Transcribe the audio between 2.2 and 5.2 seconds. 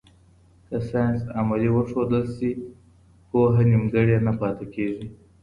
سي، پوهه نیمګړې نه پاته کېږي.